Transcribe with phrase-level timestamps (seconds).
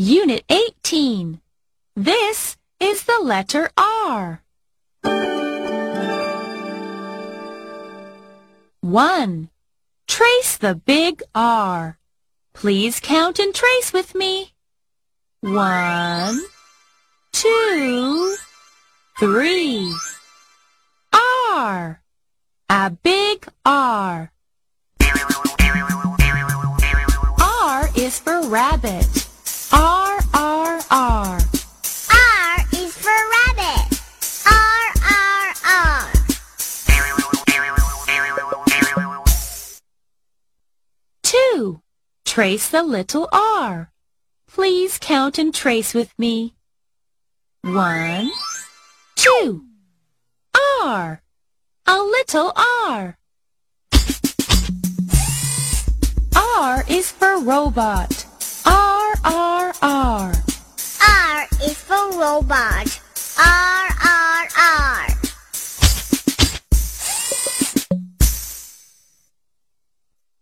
[0.00, 1.40] Unit 18.
[1.96, 4.44] This is the letter R.
[8.80, 9.50] 1.
[10.06, 11.98] Trace the big R.
[12.54, 14.52] Please count and trace with me.
[15.40, 16.42] One,
[17.32, 18.36] two,
[19.18, 19.92] three.
[21.12, 22.00] R.
[22.70, 24.30] A big R.
[27.40, 29.27] R is for rabbit.
[29.72, 31.38] R, R, R.
[32.10, 34.00] R is for rabbit.
[34.46, 36.12] R, R, R.
[41.22, 41.80] Two.
[42.24, 43.90] Trace the little R.
[44.46, 46.54] Please count and trace with me.
[47.62, 48.30] One,
[49.16, 49.64] two.
[50.82, 51.22] R.
[51.86, 53.18] A little R.
[56.36, 58.27] R is for robot.
[59.80, 60.32] R?
[61.00, 63.00] R is for robot.
[63.38, 65.06] R, R, R.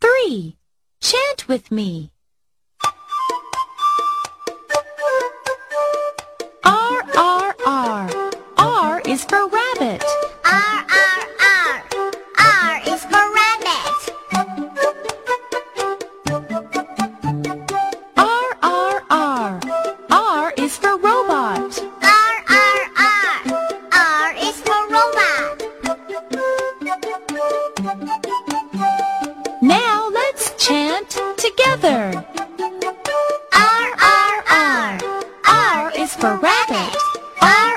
[0.00, 0.56] Three.
[1.02, 2.12] Chant with me.
[6.64, 8.32] R, R, R.
[8.56, 10.02] R is for rabbit.
[29.62, 32.24] Now let's chant together.
[33.54, 34.98] R, R, R.
[35.46, 36.96] R is for rabbit.
[37.42, 37.75] R